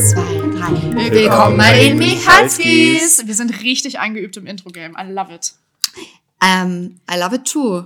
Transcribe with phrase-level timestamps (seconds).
[0.00, 1.10] Eins, zwei, drei.
[1.10, 3.26] Willkommen bei den Michalskis.
[3.26, 4.96] Wir sind richtig eingeübt im Intro-Game.
[4.98, 5.52] I love it.
[6.42, 7.84] Ähm, I love it too.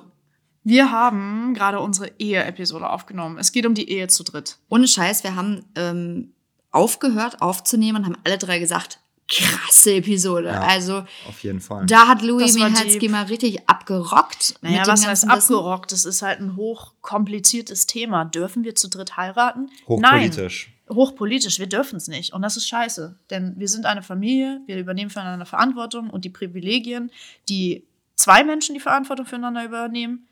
[0.62, 3.38] Wir haben gerade unsere Ehe-Episode aufgenommen.
[3.38, 4.58] Es geht um die Ehe zu dritt.
[4.68, 6.32] Ohne Scheiß, wir haben ähm,
[6.70, 10.50] aufgehört aufzunehmen und haben alle drei gesagt, krasse Episode.
[10.50, 11.84] Ja, also Auf jeden Fall.
[11.86, 14.54] da hat Louis Michalski mal richtig abgerockt.
[14.60, 15.90] Naja, was heißt abgerockt?
[15.90, 18.24] Das ist halt ein hochkompliziertes Thema.
[18.24, 19.68] Dürfen wir zu dritt heiraten?
[19.88, 20.66] Hochpolitisch.
[20.68, 20.73] Nein.
[20.88, 21.58] Hochpolitisch.
[21.58, 22.32] Wir dürfen es nicht.
[22.32, 23.18] Und das ist scheiße.
[23.30, 27.10] Denn wir sind eine Familie, wir übernehmen füreinander Verantwortung und die Privilegien,
[27.48, 27.84] die
[28.16, 30.26] zwei Menschen die Verantwortung füreinander übernehmen,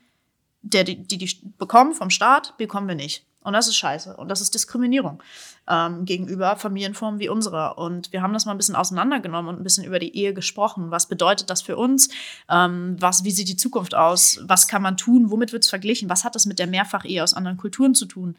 [0.61, 3.25] der, die, die die bekommen vom Staat, bekommen wir nicht.
[3.43, 4.15] Und das ist scheiße.
[4.15, 5.21] Und das ist Diskriminierung
[5.67, 7.77] ähm, gegenüber Familienformen wie unserer.
[7.77, 10.91] Und wir haben das mal ein bisschen auseinandergenommen und ein bisschen über die Ehe gesprochen.
[10.91, 12.09] Was bedeutet das für uns?
[12.49, 14.39] Ähm, was, wie sieht die Zukunft aus?
[14.43, 15.29] Was kann man tun?
[15.29, 16.09] Womit wird es verglichen?
[16.09, 18.37] Was hat das mit der Mehrfachehe aus anderen Kulturen zu tun?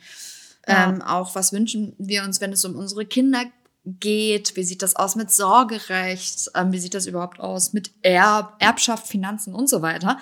[0.66, 3.44] Ähm, auch was wünschen wir uns, wenn es um unsere Kinder
[3.84, 4.56] geht?
[4.56, 6.50] Wie sieht das aus mit Sorgerecht?
[6.54, 10.18] Ähm, wie sieht das überhaupt aus mit Erb Erbschaft, Finanzen und so weiter?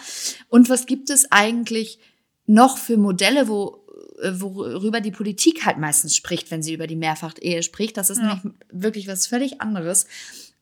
[0.48, 1.98] Und was gibt es eigentlich
[2.46, 3.84] noch für Modelle, wo,
[4.20, 7.96] äh, worüber die Politik halt meistens spricht, wenn sie über die Mehrfachehe spricht?
[7.96, 8.40] Das ist Ja.
[8.42, 10.06] nämlich wirklich was völlig anderes.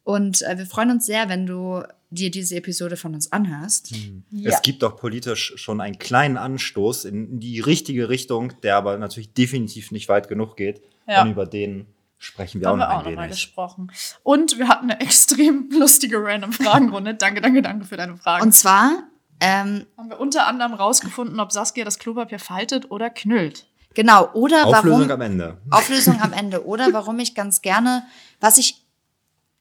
[0.05, 3.93] Und äh, wir freuen uns sehr, wenn du dir diese Episode von uns anhörst.
[4.31, 4.51] Ja.
[4.51, 9.33] Es gibt auch politisch schon einen kleinen Anstoß in die richtige Richtung, der aber natürlich
[9.33, 10.83] definitiv nicht weit genug geht.
[11.07, 11.23] Ja.
[11.23, 11.87] Und über den
[12.19, 13.37] sprechen wir Da auch haben noch wir auch ein noch mal wenig.
[13.37, 13.93] gesprochen.
[14.25, 17.15] Und wir hatten eine extrem lustige random Fragenrunde.
[17.15, 18.43] danke, danke, danke für deine Fragen.
[18.43, 19.05] Und zwar,
[19.39, 23.67] ähm, haben wir unter anderem rausgefunden, ob Saskia das Klopapier faltet oder knüllt.
[23.95, 25.11] genau, oder Auflösung warum.
[25.13, 25.59] am Ende.
[25.71, 26.67] Auflösung am Ende.
[26.67, 28.03] Oder warum ich ganz gerne,
[28.41, 28.80] was ich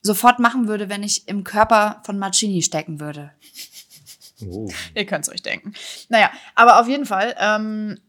[0.02, 3.32] sofort machen würde, wenn ich im Körper von Marcini stecken würde.
[4.42, 4.70] Oh.
[4.96, 5.74] Ihr könnt es euch denken.
[6.08, 8.00] Naja, aber auf jeden Fall, ähm,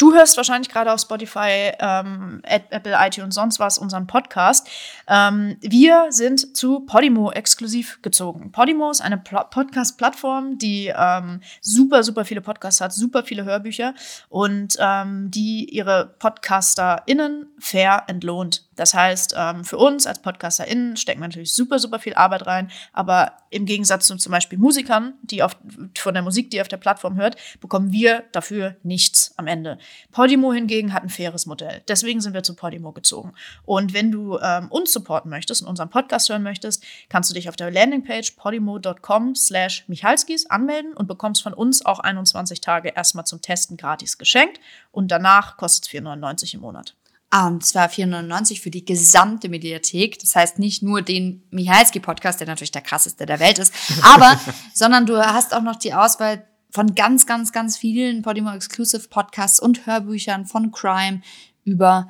[0.00, 4.68] du hörst wahrscheinlich gerade auf Spotify, ähm, Apple, iTunes, sonst was unseren Podcast.
[5.06, 8.50] Ähm, wir sind zu Podimo exklusiv gezogen.
[8.50, 13.94] Podimo ist eine Pl Podcast-Plattform, die ähm, super, super viele Podcasts hat, super viele Hörbücher
[14.28, 18.68] und ähm, die ihre PodcasterInnen fair entlohnt.
[18.76, 22.70] Das heißt, ähm, für uns als PodcasterInnen stecken wir natürlich super, super viel Arbeit rein,
[22.92, 25.56] aber im Gegensatz zu zum Beispiel Musikern, die auf,
[25.98, 29.78] von der Musik, die auf der Plattform hört, bekommen wir dafür nichts am Ende.
[30.12, 31.82] Podimo hingegen hat ein faires Modell.
[31.88, 33.32] Deswegen sind wir zu Podimo gezogen.
[33.64, 37.48] Und wenn du ähm, uns supporten möchtest und unseren Podcast hören möchtest, kannst du dich
[37.48, 43.26] auf der Landingpage podimo.com slash michalskis anmelden und bekommst von uns auch 21 Tage erstmal
[43.26, 44.60] zum Testen gratis geschenkt
[44.92, 46.94] und danach kostet es 4,99 im Monat.
[47.32, 50.18] Ah, und zwar 4,99 für die gesamte Mediathek.
[50.18, 54.38] Das heißt nicht nur den Michalski-Podcast, der natürlich der krasseste der Welt ist, aber,
[54.74, 59.60] sondern du hast auch noch die Auswahl von ganz, ganz, ganz vielen Podimo Exclusive Podcasts
[59.60, 61.22] und Hörbüchern von Crime
[61.64, 62.08] über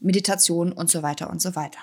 [0.00, 1.80] Meditation und so weiter und so weiter.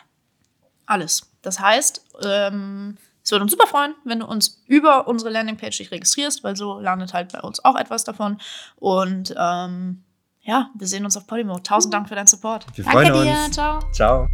[0.85, 1.29] Alles.
[1.41, 5.91] Das heißt, ähm, es würde uns super freuen, wenn du uns über unsere Landingpage dich
[5.91, 8.37] registrierst, weil so landet halt bei uns auch etwas davon.
[8.75, 10.03] Und ähm,
[10.41, 11.59] ja, wir sehen uns auf Podimo.
[11.59, 12.65] Tausend Dank für deinen Support.
[12.75, 13.45] Wir Danke freuen uns.
[13.45, 13.51] dir.
[13.51, 13.79] Ciao.
[13.93, 14.27] Ciao.